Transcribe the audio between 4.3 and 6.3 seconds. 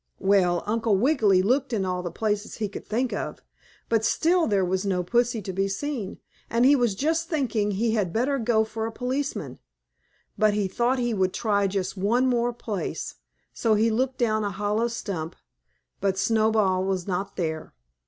there was no pussy to be seen,